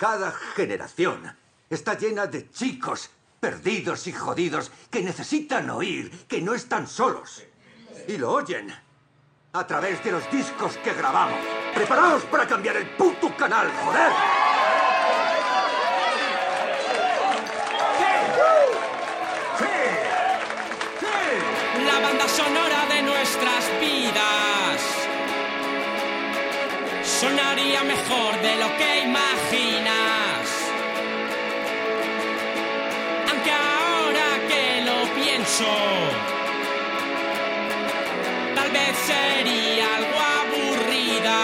[0.00, 1.30] Cada generación
[1.68, 7.44] está llena de chicos perdidos y jodidos que necesitan oír que no están solos.
[8.08, 8.74] Y lo oyen
[9.52, 11.38] a través de los discos que grabamos.
[11.74, 14.12] ¡Preparaos para cambiar el puto canal, joder!
[21.84, 25.00] La banda sonora de nuestras vidas
[27.20, 29.89] sonaría mejor de lo que imaginas.
[38.54, 41.40] Tal vez sería algo aburrida.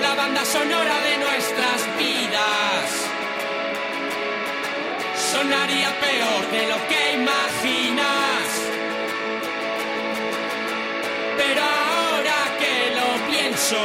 [0.00, 2.86] La banda sonora de nuestras vidas
[5.32, 8.46] sonaría peor de lo que imaginas.
[11.38, 13.82] Pero ahora que lo pienso,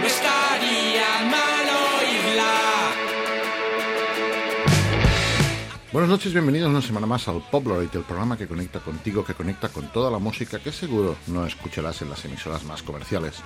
[0.00, 0.49] no estaría
[5.92, 9.70] Buenas noches, bienvenidos una semana más al Poploid, el programa que conecta contigo, que conecta
[9.70, 13.42] con toda la música que seguro no escucharás en las emisoras más comerciales.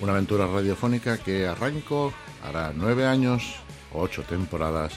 [0.00, 3.56] Una aventura radiofónica que arrancó hará nueve años,
[3.92, 4.94] ocho temporadas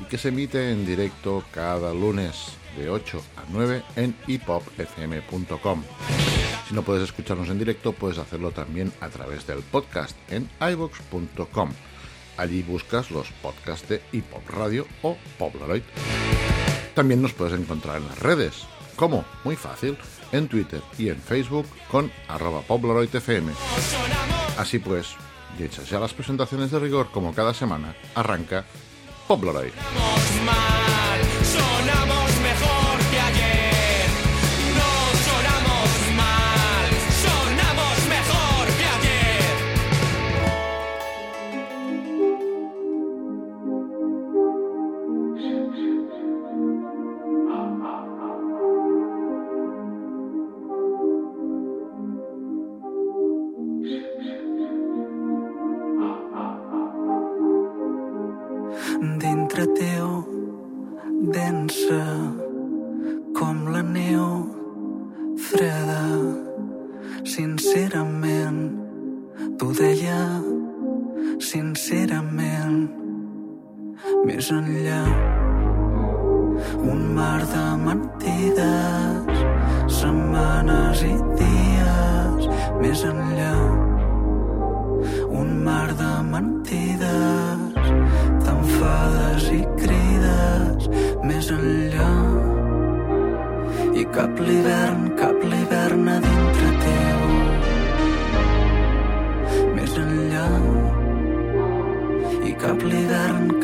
[0.00, 5.82] y que se emite en directo cada lunes de 8 a 9 en hipopfm.com.
[6.68, 11.70] Si no puedes escucharnos en directo, puedes hacerlo también a través del podcast en ivox.com.
[12.42, 15.84] Allí buscas los podcasts de Hip Hop Radio o Pobloroid.
[16.92, 18.66] También nos puedes encontrar en las redes.
[18.96, 19.24] ¿Cómo?
[19.44, 19.96] Muy fácil.
[20.32, 23.52] En Twitter y en Facebook con arroba PobloroidFM.
[24.58, 25.14] Así pues,
[25.56, 28.64] y hechas ya las presentaciones de rigor como cada semana, arranca
[29.28, 29.70] Pobloroid.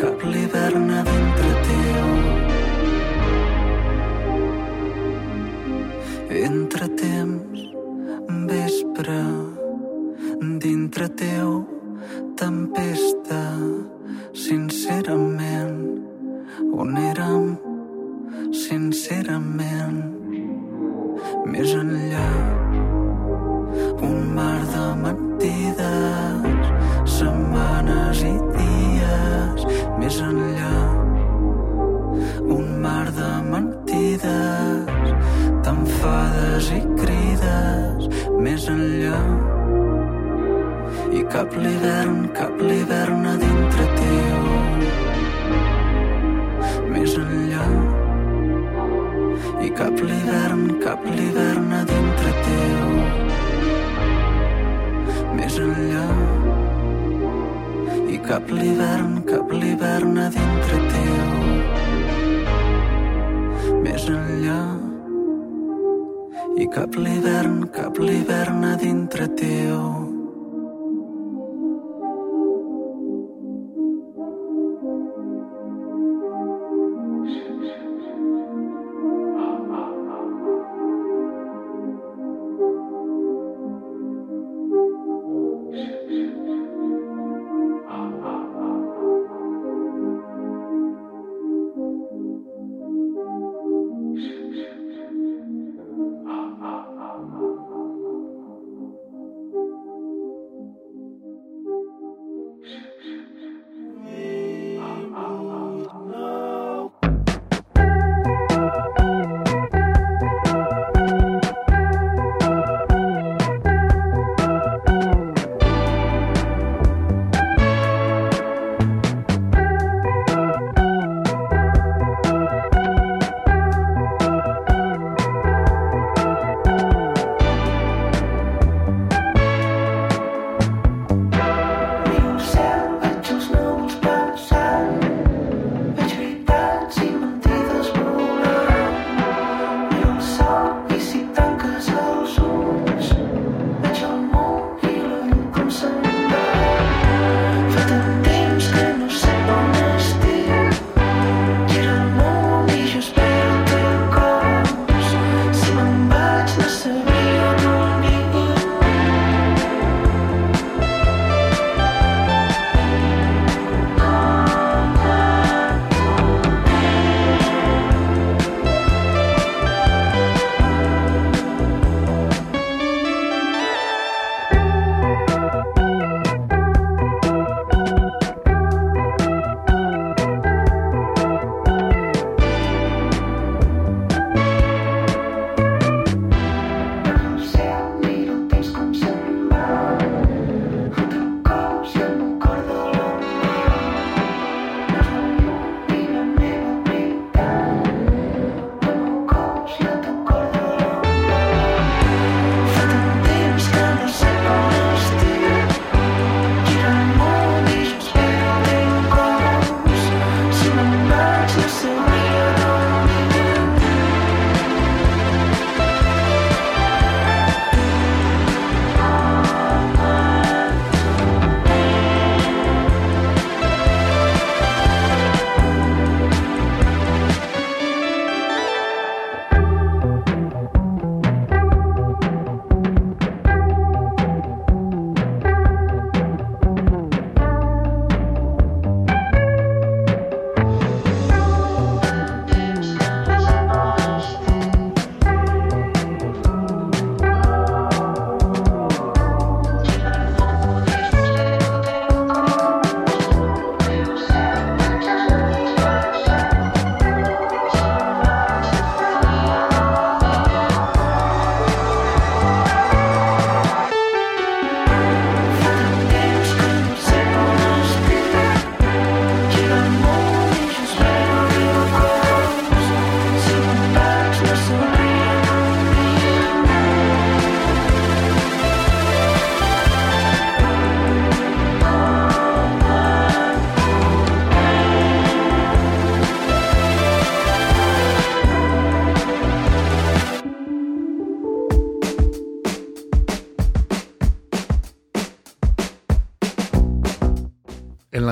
[0.01, 0.88] Can't believe that I'm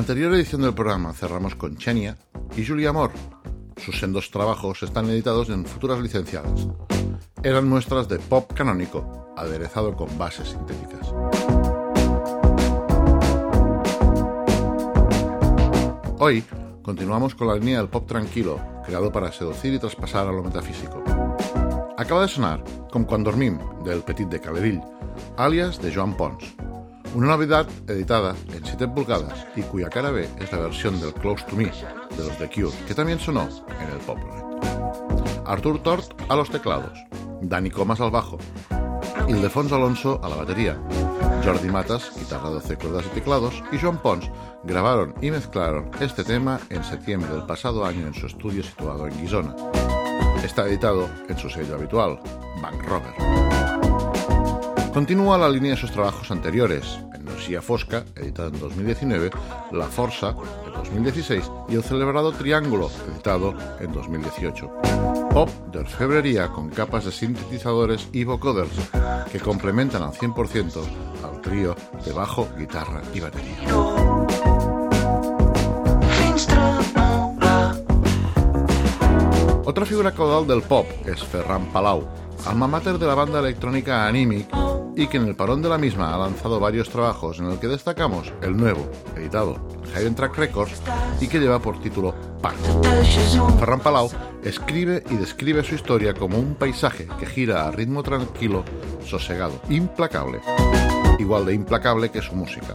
[0.06, 2.16] anterior edición del programa cerramos con Chenia
[2.56, 3.10] y Julia Amor.
[3.76, 6.68] Sus sendos trabajos están editados en futuras licenciadas.
[7.42, 11.12] Eran muestras de pop canónico, aderezado con bases sintéticas.
[16.20, 16.44] Hoy
[16.82, 21.02] continuamos con la línea del pop tranquilo, creado para seducir y traspasar a lo metafísico.
[21.98, 22.62] Acaba de sonar
[22.92, 24.80] Com quan dormim, del Petit de Calerill,
[25.36, 26.54] alias de Joan Pons,
[27.16, 31.46] una novedad editada en 7 pulgadas y cuya cara B es la versión del Close
[31.46, 33.48] to Me de los The Cure, que también sonó
[33.80, 34.18] en el Pop
[35.46, 36.92] Artur Tort a los teclados,
[37.40, 38.36] Dani Comas al bajo,
[39.28, 40.78] Ildefonso Alonso a la batería,
[41.42, 44.30] Jordi Matas, guitarra 12 cuerdas y teclados, y Joan Pons
[44.64, 49.18] grabaron y mezclaron este tema en septiembre del pasado año en su estudio situado en
[49.18, 49.56] Guisona.
[50.44, 52.20] Está editado en su sello habitual,
[52.60, 53.55] Bank Rover.
[54.96, 59.30] Continúa la línea de sus trabajos anteriores, Energia Fosca, editado en 2019,
[59.72, 60.34] La Forza,
[60.64, 64.72] en 2016, y el celebrado Triángulo, editado en 2018.
[65.34, 68.70] Pop de orfebrería con capas de sintetizadores y vocoders
[69.30, 70.80] que complementan al 100%
[71.22, 73.76] al trío de bajo, guitarra y batería.
[79.66, 82.08] Otra figura caudal del pop es Ferran Palau,
[82.46, 84.65] alma mater de la banda electrónica Animic
[84.96, 87.68] y que en el parón de la misma ha lanzado varios trabajos en el que
[87.68, 89.60] destacamos el nuevo, editado
[89.94, 90.82] en Track Records
[91.20, 92.56] y que lleva por título Pack.
[93.58, 94.10] Ferran Palau
[94.42, 98.64] escribe y describe su historia como un paisaje que gira a ritmo tranquilo,
[99.04, 100.40] sosegado, implacable,
[101.18, 102.74] igual de implacable que su música,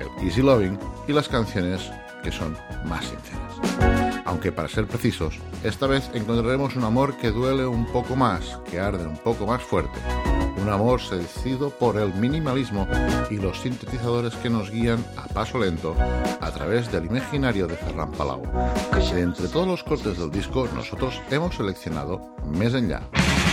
[0.00, 1.90] el Easy Loving y las canciones
[2.22, 3.87] que son más sinceras
[4.28, 8.78] aunque para ser precisos, esta vez encontraremos un amor que duele un poco más, que
[8.78, 9.98] arde un poco más fuerte.
[10.60, 12.86] Un amor seducido por el minimalismo
[13.30, 18.12] y los sintetizadores que nos guían a paso lento a través del imaginario de Ferran
[18.12, 18.42] Palau.
[18.92, 23.47] De entre todos los cortes del disco, nosotros hemos seleccionado Mes en Ya.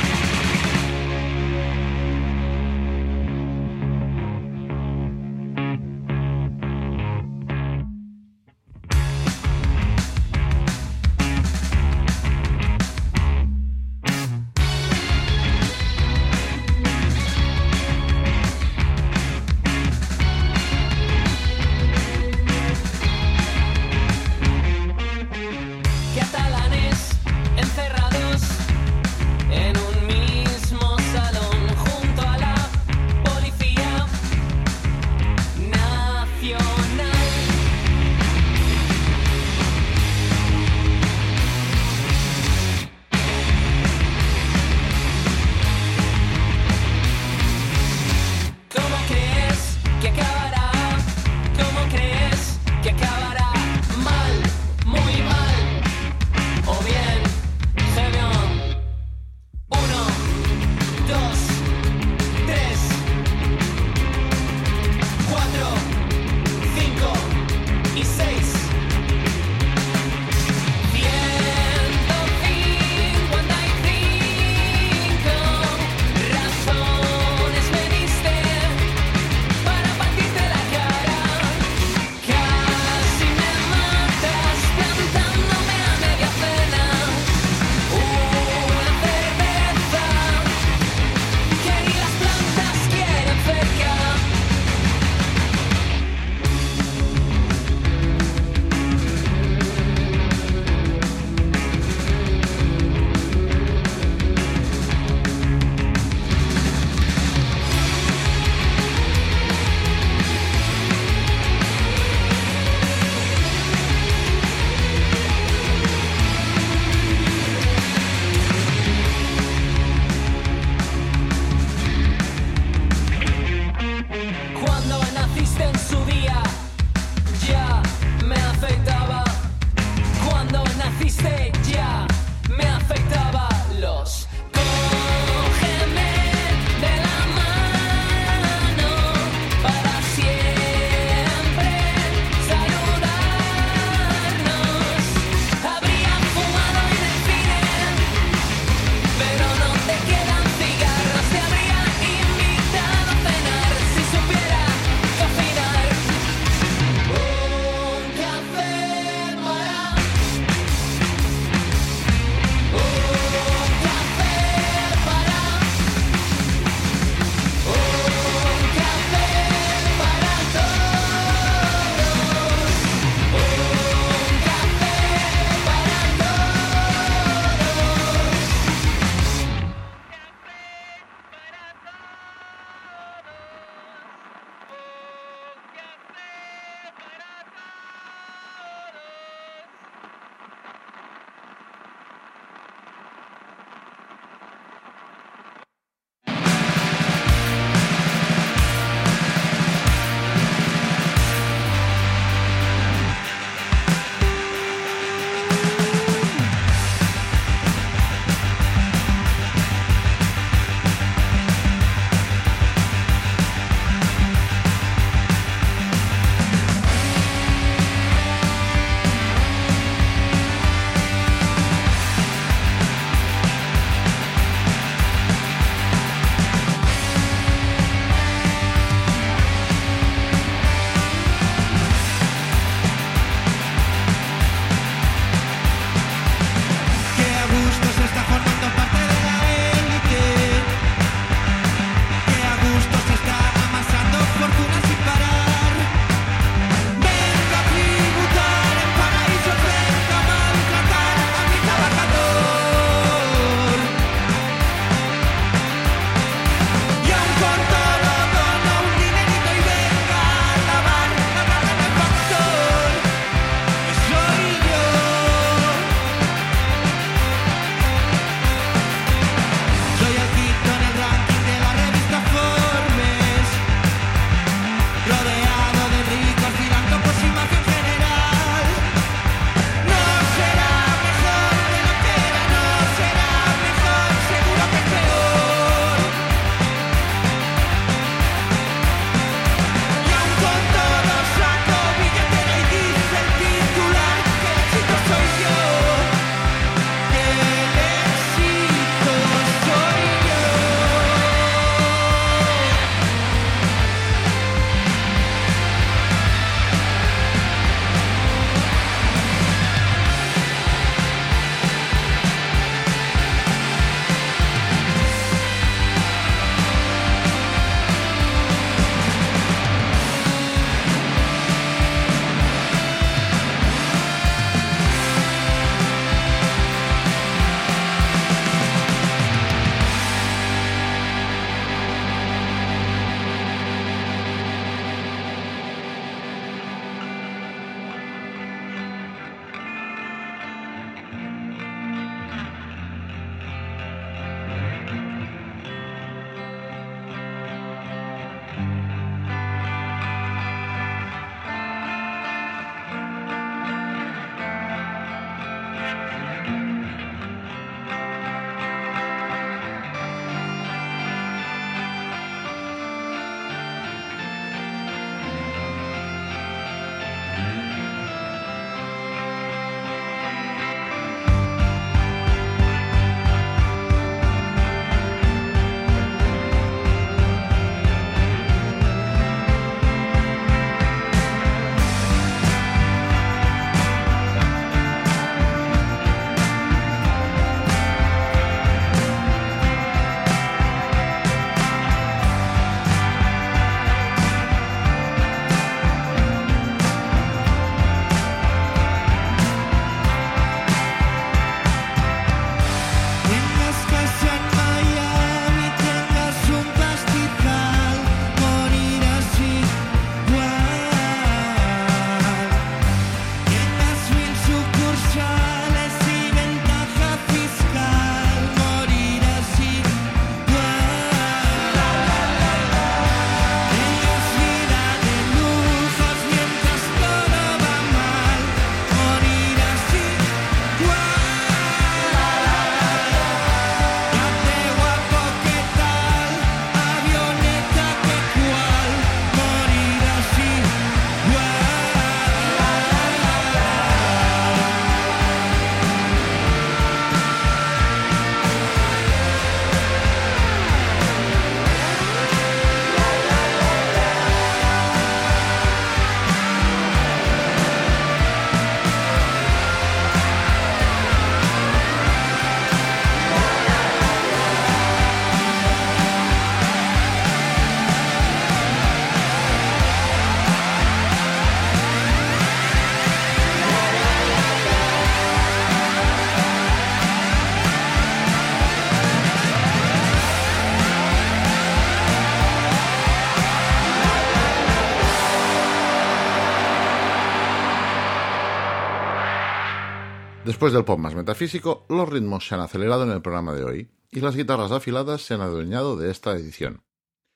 [490.56, 493.92] Después del pop más metafísico, los ritmos se han acelerado en el programa de hoy
[494.10, 496.86] y las guitarras afiladas se han adueñado de esta edición.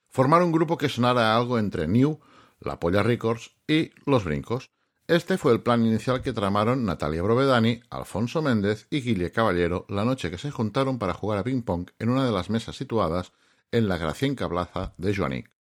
[0.07, 2.21] Formar un grupo que sonara algo entre New,
[2.61, 4.71] La Polla Records y Los Brincos.
[5.05, 10.05] Este fue el plan inicial que tramaron Natalia Brovedani, Alfonso Méndez y Guille Caballero la
[10.05, 13.33] noche que se juntaron para jugar a ping-pong en una de las mesas situadas
[13.73, 15.51] en la Gracienca Plaza de Joanic.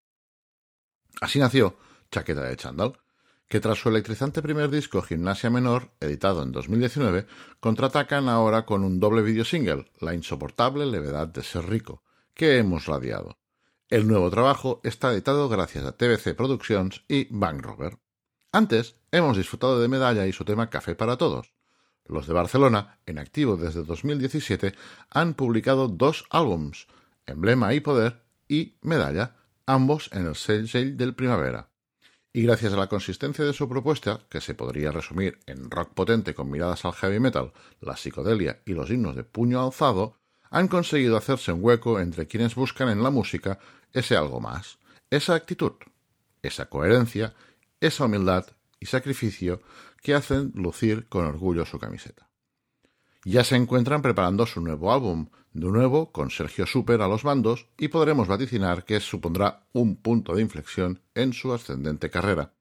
[1.20, 1.76] Así nació
[2.12, 3.00] Chaqueta de Chandal,
[3.48, 7.26] que tras su electrizante primer disco Gimnasia Menor, editado en 2019,
[7.60, 12.02] contraatacan ahora con un doble video single, La insoportable levedad de ser rico,
[12.34, 13.38] que hemos radiado.
[13.88, 17.98] El nuevo trabajo está editado gracias a TBC Productions y Bank Rover.
[18.52, 21.54] Antes, hemos disfrutado de Medalla y su tema Café para Todos.
[22.04, 24.74] Los de Barcelona, en activo desde 2017,
[25.10, 26.86] han publicado dos álbums,
[27.24, 31.70] Emblema y Poder y Medalla, ambos en el sello del Primavera
[32.32, 36.34] y gracias a la consistencia de su propuesta, que se podría resumir en rock potente
[36.34, 40.18] con miradas al heavy metal, la psicodelia y los himnos de puño alzado,
[40.50, 43.58] han conseguido hacerse un hueco entre quienes buscan en la música
[43.92, 44.78] ese algo más,
[45.10, 45.72] esa actitud,
[46.42, 47.34] esa coherencia,
[47.80, 48.46] esa humildad
[48.80, 49.60] y sacrificio
[50.02, 52.27] que hacen lucir con orgullo su camiseta.
[53.28, 57.66] Ya se encuentran preparando su nuevo álbum, de nuevo con Sergio Super a los bandos
[57.76, 62.54] y podremos vaticinar que supondrá un punto de inflexión en su ascendente carrera.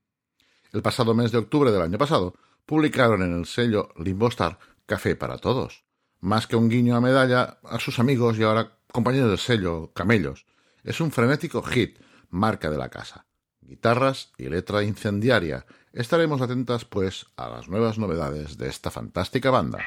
[0.73, 2.33] El pasado mes de octubre del año pasado
[2.65, 5.85] publicaron en el sello Limbostar Café para Todos,
[6.19, 10.45] más que un guiño a medalla a sus amigos y ahora compañeros del sello Camellos.
[10.83, 11.97] Es un frenético hit,
[12.29, 13.25] marca de la casa.
[13.61, 15.65] Guitarras y letra incendiaria.
[15.93, 19.79] Estaremos atentas, pues, a las nuevas novedades de esta fantástica banda.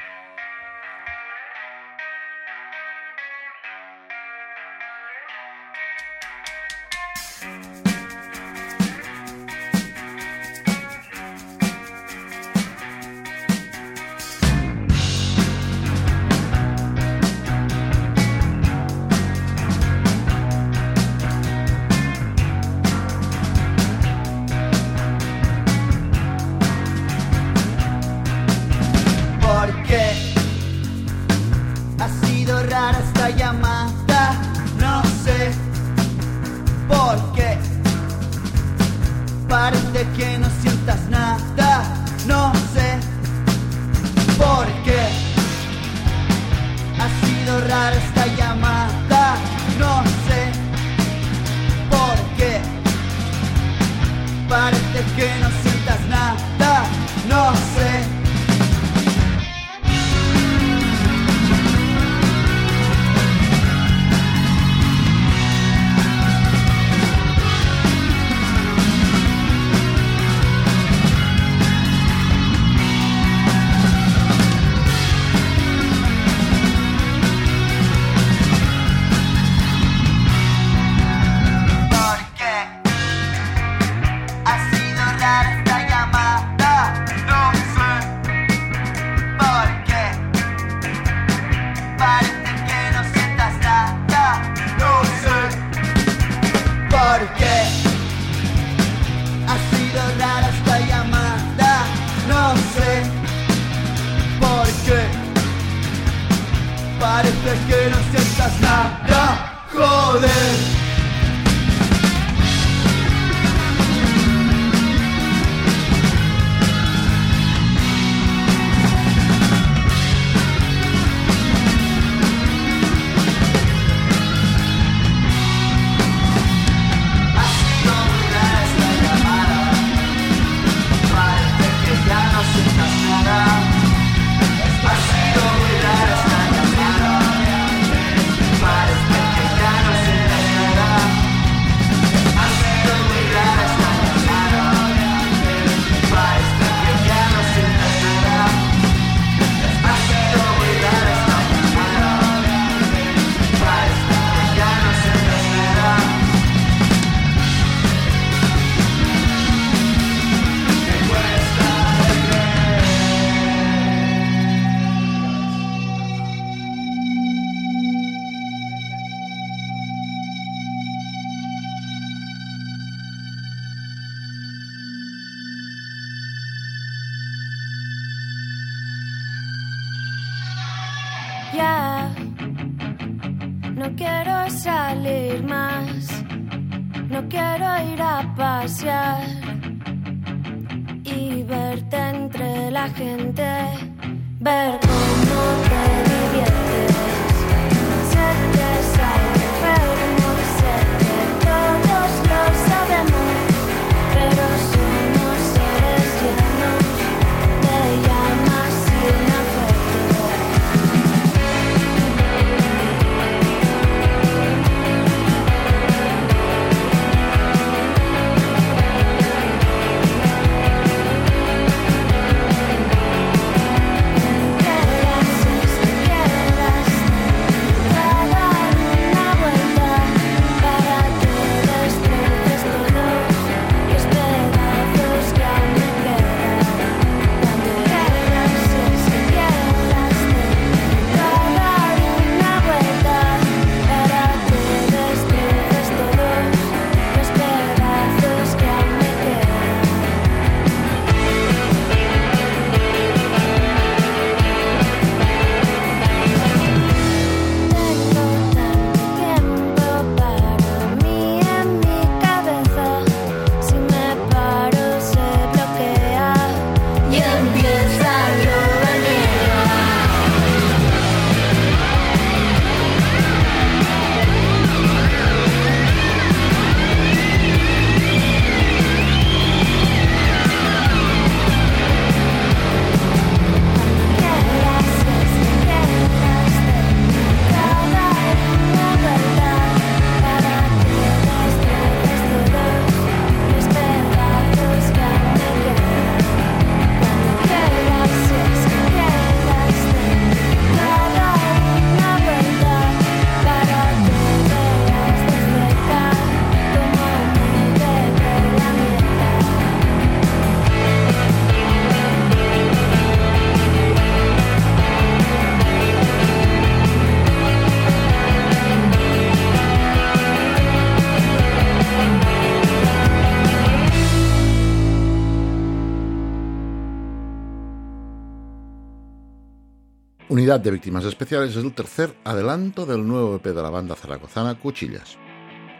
[330.51, 334.59] Unidad de Víctimas Especiales es el tercer adelanto del nuevo EP de la banda zaragozana
[334.59, 335.17] Cuchillas.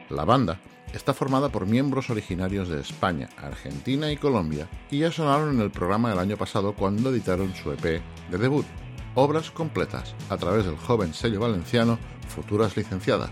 [0.10, 0.62] La banda
[0.94, 5.72] está formada por miembros originarios de España, Argentina y Colombia y ya sonaron en el
[5.72, 8.66] programa del año pasado cuando editaron su EP de debut,
[9.14, 13.32] Obras Completas, a través del joven sello valenciano Futuras Licenciadas.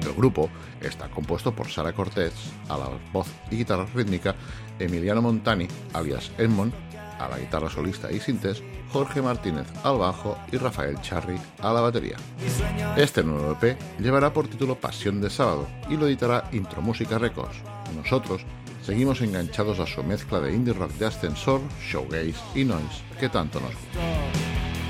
[0.00, 0.48] El grupo
[0.80, 2.32] está compuesto por Sara Cortés
[2.70, 4.34] a la voz y guitarra rítmica,
[4.78, 6.72] Emiliano Montani, alias Edmond,
[7.18, 11.80] a la guitarra solista y sintes, Jorge Martínez al bajo y Rafael Charri a la
[11.80, 12.16] batería.
[12.96, 17.56] Este nuevo EP llevará por título Pasión de Sábado y lo editará Intro Música Records.
[17.96, 18.42] Nosotros
[18.82, 23.60] seguimos enganchados a su mezcla de indie rock de ascensor, showgaze y noise que tanto
[23.60, 24.00] nos gusta.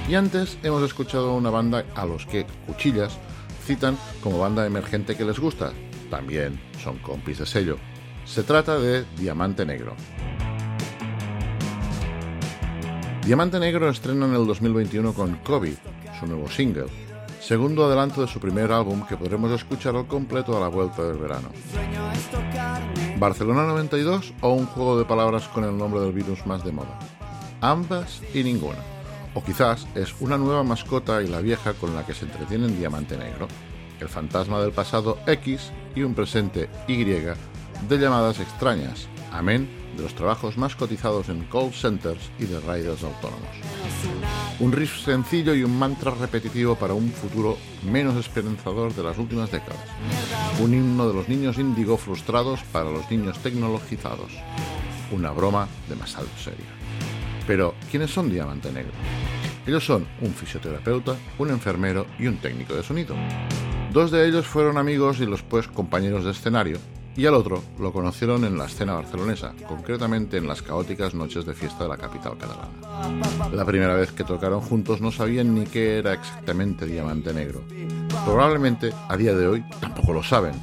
[0.09, 3.19] Y antes hemos escuchado una banda a los que Cuchillas
[3.67, 5.73] citan como banda emergente que les gusta.
[6.11, 7.77] También son compis de sello.
[8.25, 9.95] Se trata de Diamante Negro,
[13.25, 15.77] Diamante Negro estrena en el 2021 con Kobe,
[16.19, 16.87] su nuevo single,
[17.41, 21.19] segundo adelanto de su primer álbum que podremos escuchar al completo a la vuelta del
[21.19, 21.51] verano.
[23.19, 26.99] Barcelona 92 o un juego de palabras con el nombre del virus más de moda.
[27.61, 28.79] Ambas y ninguna.
[29.35, 32.79] O quizás es una nueva mascota y la vieja con la que se entretiene en
[32.79, 33.47] Diamante Negro,
[34.01, 40.15] el fantasma del pasado X y un presente Y de llamadas extrañas, amén de los
[40.15, 43.51] trabajos más cotizados en call centers y de riders autónomos.
[44.61, 49.51] Un riff sencillo y un mantra repetitivo para un futuro menos esperanzador de las últimas
[49.51, 49.83] décadas.
[50.61, 54.33] Un himno de los niños índigo frustrados para los niños tecnologizados.
[55.11, 56.67] Una broma demasiado seria.
[57.47, 58.93] Pero, ¿quiénes son Diamante Negro?
[59.67, 63.17] Ellos son un fisioterapeuta, un enfermero y un técnico de sonido.
[63.93, 66.79] Dos de ellos fueron amigos y los pues compañeros de escenario,
[67.19, 71.53] y al otro lo conocieron en la escena barcelonesa, concretamente en las caóticas noches de
[71.53, 73.51] fiesta de la capital catalana.
[73.53, 77.65] La primera vez que tocaron juntos no sabían ni qué era exactamente Diamante Negro.
[78.25, 80.55] Probablemente a día de hoy tampoco lo saben,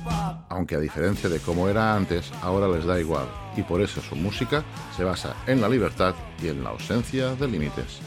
[0.48, 3.26] aunque a diferencia de cómo era antes, ahora les da igual,
[3.58, 4.64] y por eso su música
[4.96, 8.00] se basa en la libertad y en la ausencia de límites.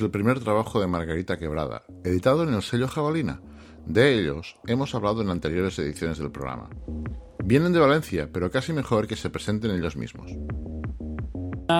[0.00, 3.42] Es el primer trabajo de Margarita Quebrada, editado en el sello Jabalina.
[3.84, 6.70] De ellos hemos hablado en anteriores ediciones del programa.
[7.44, 10.30] Vienen de Valencia, pero casi mejor que se presenten ellos mismos.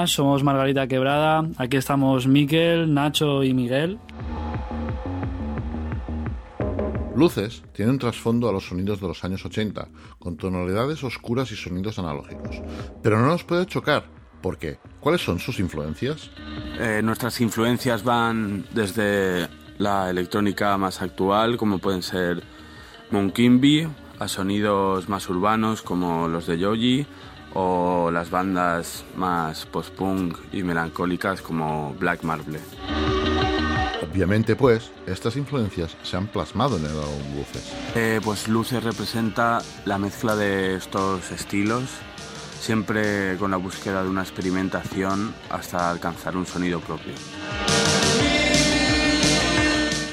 [0.04, 3.98] Somos Margarita Quebrada, aquí estamos Miquel, Nacho y Miguel.
[7.16, 11.56] Luces tiene un trasfondo a los sonidos de los años 80, con tonalidades oscuras y
[11.56, 12.60] sonidos analógicos,
[13.02, 14.19] pero no nos puede chocar.
[14.40, 14.78] ¿Por qué?
[15.00, 16.30] ¿Cuáles son sus influencias?
[16.78, 19.48] Eh, nuestras influencias van desde
[19.78, 22.42] la electrónica más actual, como pueden ser
[23.10, 27.06] Monkimby, a sonidos más urbanos como los de Yogi,
[27.54, 32.60] o las bandas más post-punk y melancólicas como Black Marble.
[34.10, 37.72] Obviamente, pues, estas influencias se han plasmado en el álbum Luces.
[37.94, 41.84] Eh, pues Luces representa la mezcla de estos estilos,
[42.60, 47.14] siempre con la búsqueda de una experimentación hasta alcanzar un sonido propio.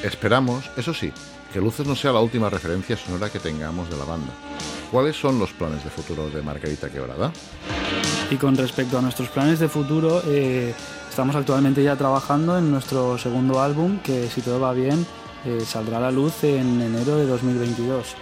[0.04, 1.12] Esperamos, eso sí,
[1.52, 4.32] que Luces no sea la última referencia sonora que tengamos de la banda.
[4.92, 7.32] ¿Cuáles son los planes de futuro de Margarita Quebrada?
[8.32, 10.74] Y con respecto a nuestros planes de futuro, eh,
[11.10, 15.06] estamos actualmente ya trabajando en nuestro segundo álbum, que si todo va bien,
[15.46, 18.16] eh, saldrá a la luz en enero de 2022.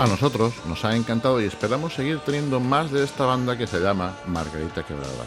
[0.00, 3.80] A nosotros nos ha encantado y esperamos seguir teniendo más de esta banda que se
[3.80, 5.26] llama Margarita Quebrada.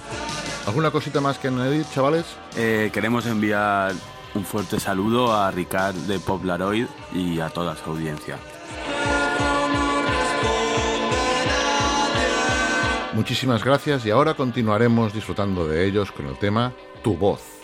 [0.66, 2.26] ¿Alguna cosita más que añadir, chavales?
[2.56, 3.94] Eh, queremos enviar
[4.34, 8.38] un fuerte saludo a Ricard de Poplaroid y a toda su audiencia.
[13.14, 16.72] Muchísimas gracias y ahora continuaremos disfrutando de ellos con el tema
[17.04, 17.61] Tu voz.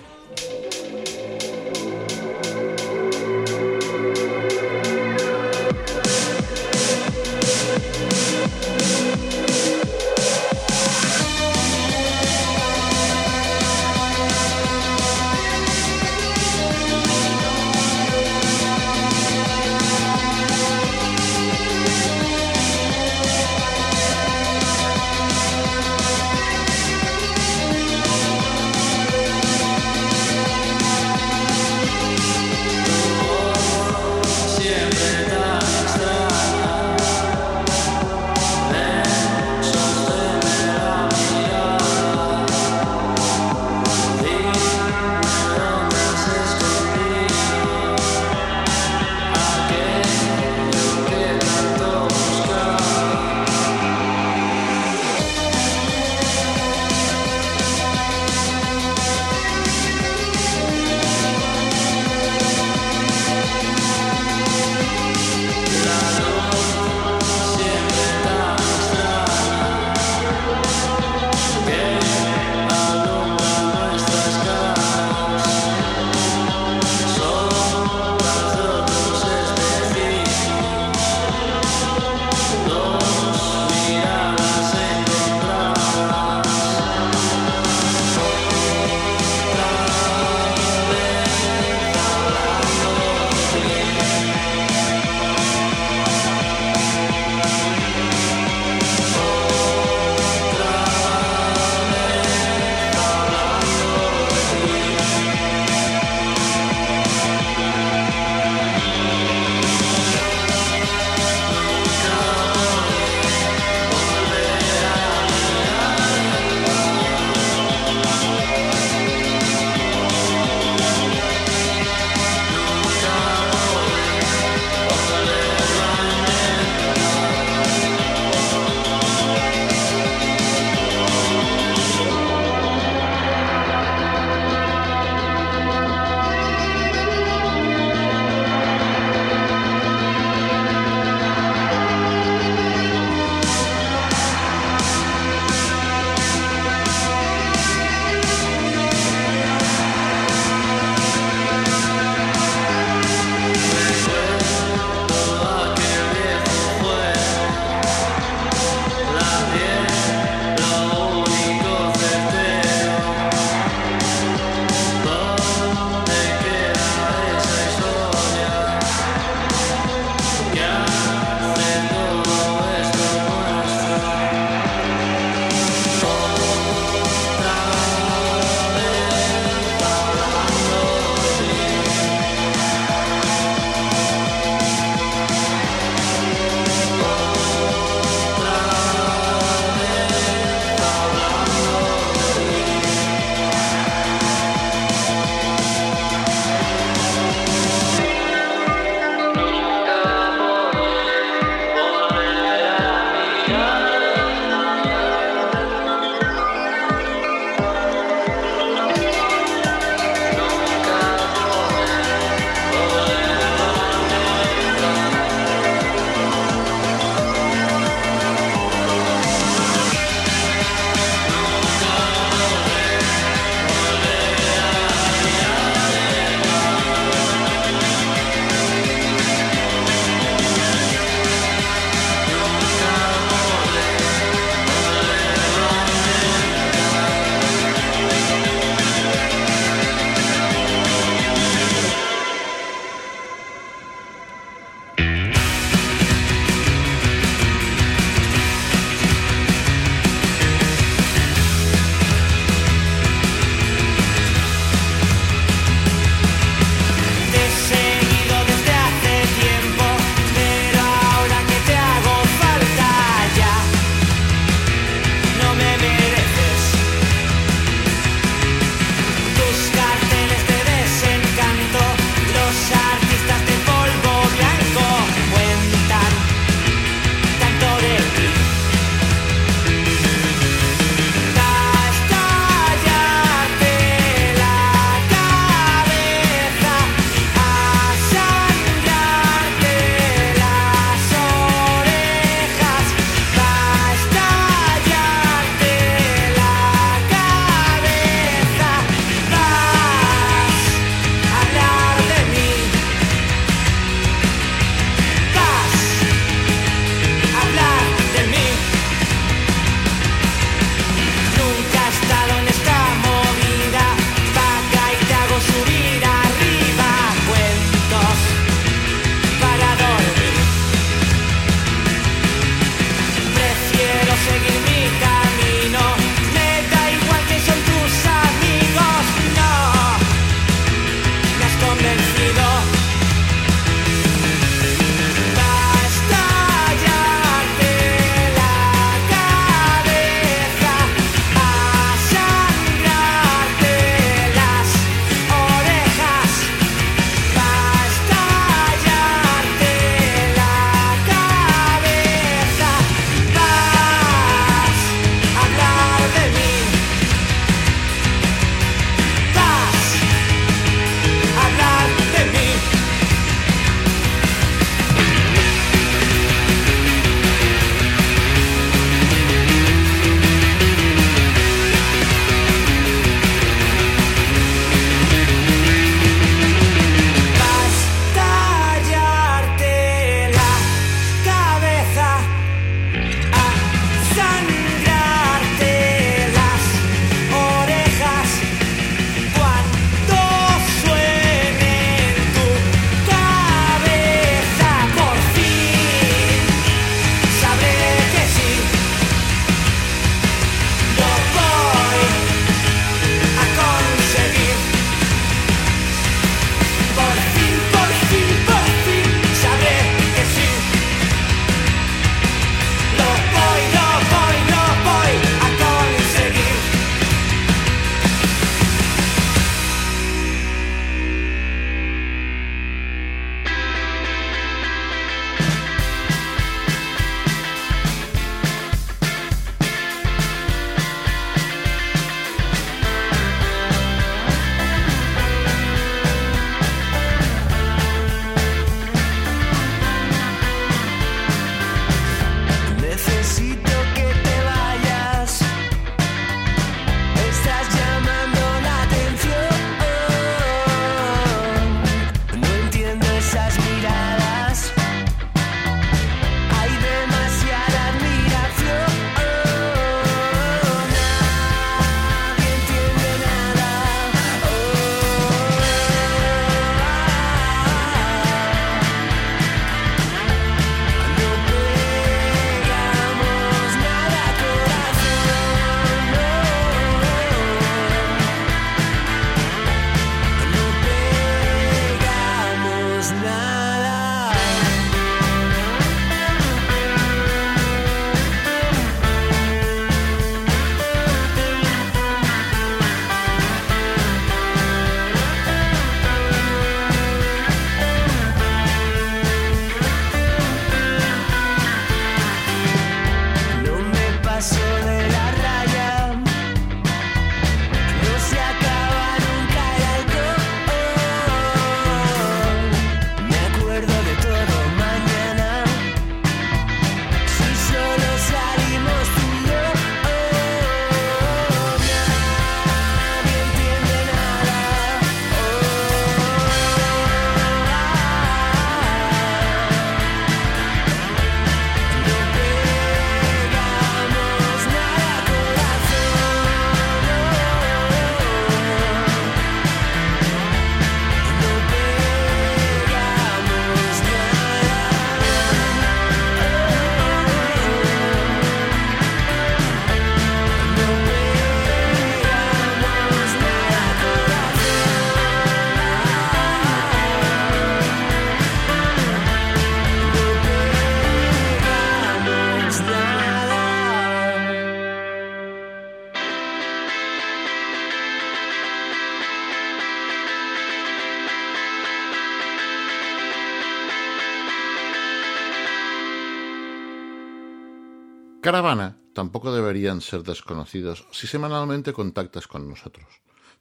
[578.48, 583.06] Caravana tampoco deberían ser desconocidos si semanalmente contactas con nosotros.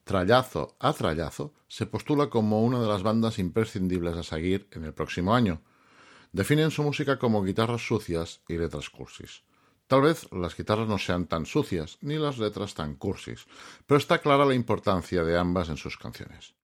[0.04, 4.94] Trallazo a Trallazo se postula como una de las bandas imprescindibles a seguir en el
[4.94, 5.60] próximo año.
[6.30, 9.42] Definen su música como guitarras sucias y letras cursis.
[9.88, 13.48] Tal vez las guitarras no sean tan sucias ni las letras tan cursis,
[13.86, 16.54] pero está clara la importancia de ambas en sus canciones.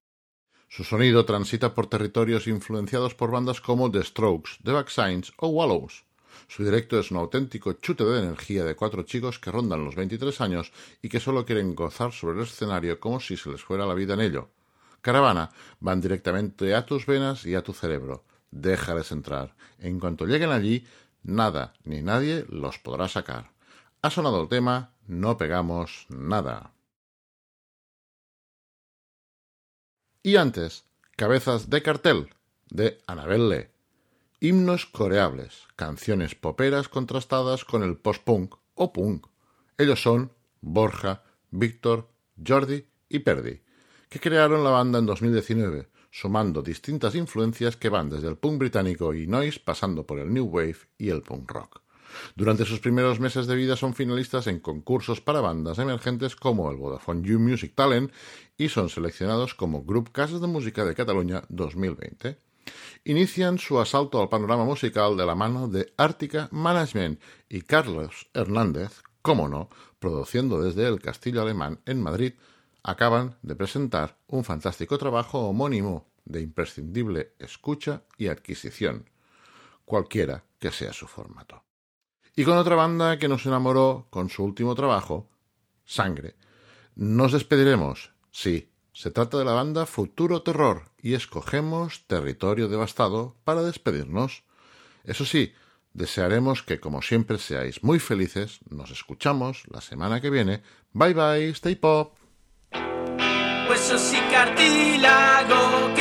[0.69, 6.05] Su sonido transita por territorios influenciados por bandas como The Strokes, The Vaccines o Wallows.
[6.49, 10.41] Su directo es un auténtico chute de energía de cuatro chicos que rondan los 23
[10.41, 13.95] años y que solo quieren gozar sobre el escenario como si se les fuera la
[13.95, 14.51] vida en ello.
[15.01, 18.25] Caravana van directamente a tus venas y a tu cerebro.
[18.51, 19.55] Déjales entrar.
[19.79, 20.87] En cuanto lleguen allí,
[21.23, 23.51] nada ni nadie los podrá sacar.
[24.01, 26.73] Ha sonado el tema, no pegamos nada.
[30.23, 30.85] Y antes,
[31.17, 32.31] Cabezas de Cartel,
[32.71, 33.72] de Anabelle
[34.43, 39.29] himnos coreables, canciones poperas contrastadas con el post-punk o punk.
[39.79, 41.23] Ellos son Borja,
[41.53, 42.09] Víctor,
[42.45, 43.61] Jordi y Perdi,
[44.09, 49.15] que crearon la banda en 2019, sumando distintas influencias que van desde el punk británico
[49.15, 51.81] y noise pasando por el new wave y el punk rock.
[52.35, 56.79] Durante sus primeros meses de vida son finalistas en concursos para bandas emergentes como el
[56.79, 58.11] Vodafone You Music Talent
[58.59, 62.39] y son seleccionados como Group Casas de Música de Cataluña 2020
[63.05, 69.03] inician su asalto al panorama musical de la mano de Ártica Management y Carlos Hernández,
[69.23, 69.69] cómo no,
[69.99, 72.35] produciendo desde el Castillo Alemán en Madrid,
[72.83, 79.11] acaban de presentar un fantástico trabajo homónimo de imprescindible escucha y adquisición,
[79.85, 81.65] cualquiera que sea su formato.
[82.35, 85.29] Y con otra banda que nos enamoró con su último trabajo,
[85.85, 86.37] Sangre.
[86.95, 93.63] Nos despediremos, sí, se trata de la banda Futuro Terror y escogemos Territorio Devastado para
[93.63, 94.45] despedirnos.
[95.05, 95.55] Eso sí,
[95.95, 98.61] desearemos que como siempre seáis muy felices.
[98.69, 100.63] Nos escuchamos la semana que viene.
[100.93, 102.17] Bye bye, stay pop.
[104.31, 105.95] Cartílago